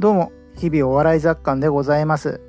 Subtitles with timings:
[0.00, 2.40] どうも、日々お笑い雑感でございます。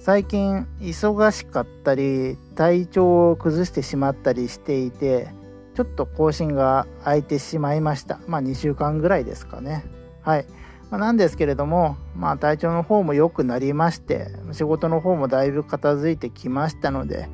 [0.00, 5.28] 最近、忙しかったり、体調を崩してしまったりしていて、
[5.74, 8.20] ちょっと更新が空いてしまいました。
[8.26, 9.84] まあ2週間ぐらいですかね。
[10.22, 10.46] はい。
[10.90, 17.28] まあ、なんですけれども、まあ体調の方も良くなりまして、仕事の方もだいぶ片付いてきましたので、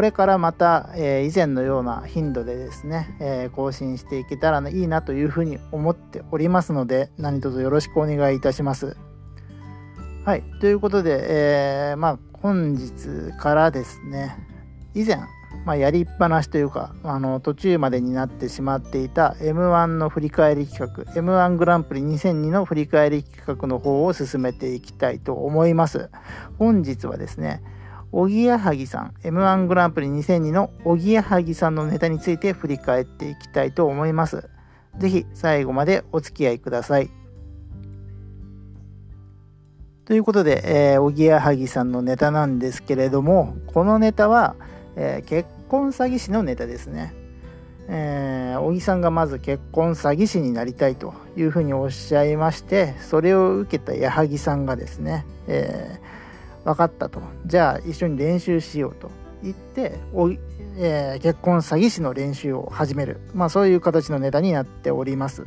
[0.00, 8.96] これからまた、えー、以前のような頻度でですね、え、更新していけたらいいなというふうに思っておりますので、何卒よろしくお願いいたします。
[10.24, 10.42] はい。
[10.58, 12.90] ということで、えー、まあ、本日
[13.38, 14.38] からですね、
[14.94, 15.18] 以前、
[15.66, 26.08] まあ、やりっぱなしというか、あの、途中までになってしまっていた M1 の振り返り企画、M1 グランプリ2002の振り返り企画の方を進めていきたいと思います。
[26.58, 27.62] 本日はですね、
[28.12, 34.50] おぎやはぎさん、M1 グランプリ2002のおぎやはぎさんのネタについて振り返っていきたいと思います。
[34.98, 37.10] ぜひ最後までお付き合いください。
[40.04, 44.56] ということで、えー、おぎやはぎさんのネタなんですけれども、このネタは、
[44.96, 47.14] えー、結婚詐欺師のネタですね。
[47.86, 56.09] えー、小木さんがまず結婚詐欺師になりたいというふうにおっしゃいまして、それを受けた矢作さんがですね、えー
[56.72, 57.20] 分かったと。
[57.46, 59.10] じゃあ一緒に練習しようと
[59.42, 63.20] 言って、おえー、結婚詐欺師の練習を始める。
[63.34, 65.46] まあそういう形のネタになっております。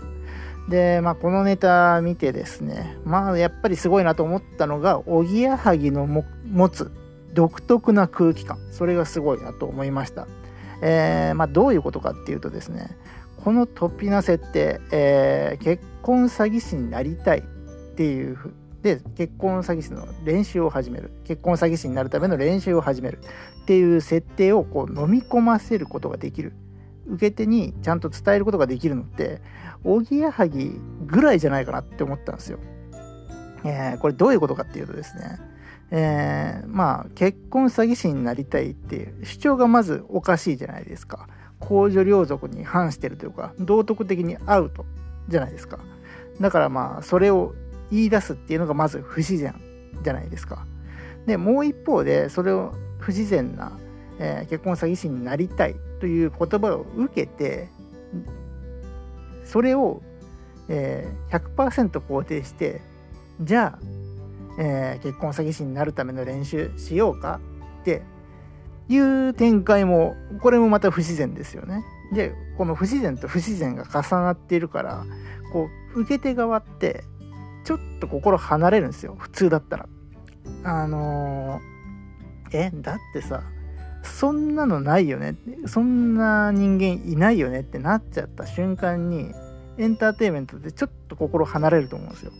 [0.70, 6.92] で、まあこのネタ見てですね、まあやっぱりすごいなと思ったのが、おぎやはぎの持つ
[7.34, 8.58] 独特な空気感。
[8.72, 10.28] それがすごいなと思いました。
[10.82, 12.98] えー、まあどういうことかっていうとですね、
[13.44, 17.42] この突飛な設定、えー、結婚詐欺師になりたいっ
[17.96, 18.38] ていう
[18.84, 23.20] で結婚詐欺師の練習を始める結婚詐欺師になるための練習を始める
[23.64, 26.54] っていう設定をこう飲み込ませることができる
[27.08, 29.42] 受け手にちゃんと伝えることができるのって
[29.86, 30.72] おぎやはぎ
[31.06, 32.60] ぐらいじゃないかなって思ったんですよ。
[33.66, 35.40] えー、これどういうことかっていうとですね、
[35.92, 41.28] えー、まあ結婚詐欺師になりたいっていう主張がまずおかしいじゃないですか。
[41.60, 44.86] 公序良俗に反してるというか道徳的にアウト
[45.30, 45.80] じゃないですか。
[46.42, 47.56] だからまあそれを
[47.94, 49.54] 言い出すっていうのがまず不自然
[50.04, 50.66] じゃないですか。
[51.28, 53.78] でもう一方でそれを不自然な、
[54.20, 57.70] えー、結婚詐欺師になりたいという言葉を受けて
[59.46, 60.02] それを、
[60.68, 62.82] えー、100%肯定して
[63.42, 63.80] じゃあ、
[64.60, 67.40] えー、結婚詐欺師になるための練習しようか
[67.82, 68.02] って
[68.90, 71.84] いう展開もこれもまた不自然ですよね。
[72.14, 75.06] でこの不自然と不自然が重なっているから
[75.52, 77.04] こう受け手側って
[77.64, 79.16] ちょっと心離れるんですよ。
[79.18, 79.88] 普通だったら。
[80.64, 83.44] あのー、えだってさ
[84.04, 85.36] そんなのないよね。
[85.66, 87.62] そんな人間いないよね。
[87.62, 89.32] ってなっちゃった瞬間に
[89.78, 92.32] エンターテインメントでちょっと心離れると思うんですよ。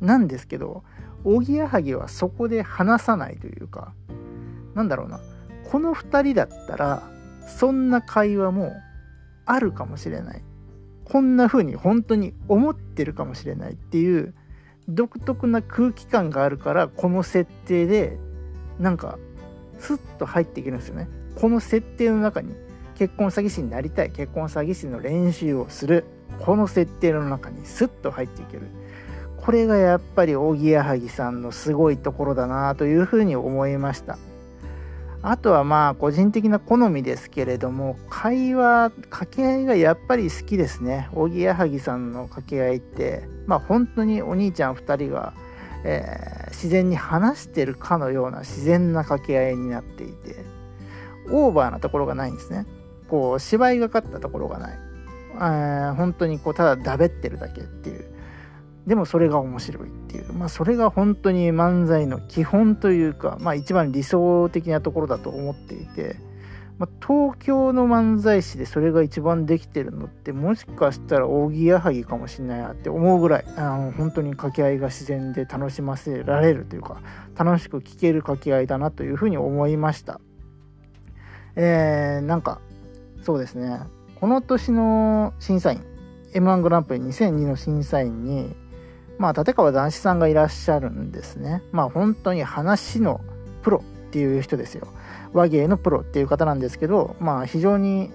[0.00, 0.82] なんですけど
[1.24, 3.92] おぎやはぎはそこで話さないというか
[4.74, 5.20] なんだろうな。
[5.70, 7.02] この2人だったら
[7.46, 8.72] そんな会話も
[9.44, 10.42] あるかもしれない。
[11.04, 14.34] こんな風に本当に思ってるかもしれないっていう
[14.88, 18.18] 独特な空気感があるからこの設定で
[18.78, 19.18] なんか
[19.78, 21.08] スッと入っていけるんですよね。
[21.36, 22.54] この設定の中に
[22.94, 26.04] 結婚詐欺師になりたい結婚詐欺師の練習をする
[26.40, 28.68] この設定の中にスッと入っていける。
[29.38, 34.16] これがやっぱりおぎやはぎさんのすごいところだなというふうに思いました。
[35.22, 41.08] あとはまあ個人的な好みですけれども会話掛け合いがやっぱり好きですね。
[41.12, 45.32] おぎやはぎさんの掛け合いってまあ本当にお兄ちゃん2人が、
[45.84, 50.44] えー、自然に話してるかのような自然な掛け合いになっていて
[51.30, 52.66] オーバーなところがないんですね。
[53.08, 54.78] こう芝居がかったところがない、
[55.34, 58.11] えー、本当にこうただだべってるだけっていう。
[58.86, 66.16] でもそれが面白いっていう、まあ、それが本当に漫才の基本というか、まあ、一番理想的なところだと思っていて、
[66.78, 77.00] まあ、東京の漫才師でそれが一番できてるのってもしかしたら扇やはぎかもしれないなって思うぐらいあの本当に掛け合いが自然で楽しませられるというか
[77.36, 80.20] 楽しく聴ける掛け合いだなというふうに思いました。
[81.54, 82.60] えー、なんか
[83.22, 83.78] そうですね。
[84.20, 85.84] この年の審査員
[86.34, 88.56] m 1グランプリ2002の審査員に
[89.22, 91.62] まあ、立川談志さんがいらっしゃるんですね。
[91.70, 93.20] まあ、本当に話の
[93.62, 94.88] プロっていう人ですよ。
[95.32, 98.10] 和芸のプロっていう方なんですけど、まあ、非常に、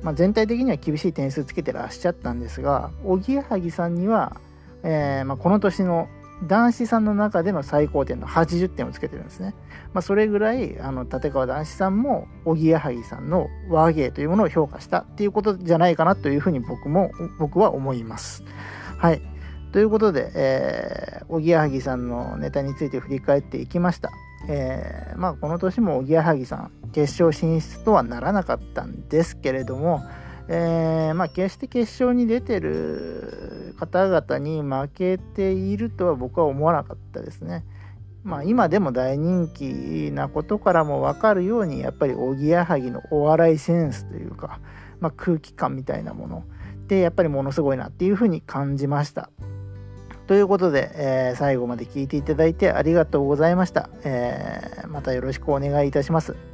[0.00, 4.40] まあ、全体的には厳しい点数つけてらっしゃったんですが、おぎやはぎさんには、
[4.82, 6.08] えー、まあ、この年の
[6.44, 9.54] 男子さんの中での最高点の80点をつけてるんですね。
[9.92, 18.42] まあ、それぐらい、あの、立川談志さんも、おぎやはぎさんの和芸というものを評価したっていうことじゃないかなというふうに僕も、僕は思います。
[18.96, 19.33] はい。
[19.74, 24.12] ということで、えー、おぎやはぎさんのネタについて振り返っていきました。
[24.48, 30.04] えー、まあこの年もおぎやはぎさん決勝進出とはならなかったんですけれども、
[30.46, 37.64] えー、まあ決して決勝に出てる方々に負けているとは僕は思わなかったですね。
[38.22, 44.60] まあ今でも大人気なことからも分かるようにやっぱりおぎやはぎのお笑いセンスというか、
[45.00, 46.44] まあ、空気感みたいなもの
[46.84, 49.30] ってやっぱりものすごいなっていうふうに感じました。
[50.26, 53.90] ということで、えー、最後まで聞いていただいてありがとうございました。
[54.04, 56.53] えー、またよろしくお願いいたします。